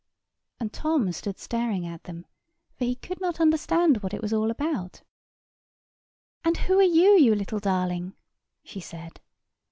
[0.59, 2.25] And Tom stood staring at them;
[2.75, 5.03] for he could not understand what it was all about.
[6.43, 8.15] "And who are you, you little darling?"
[8.63, 9.21] she said.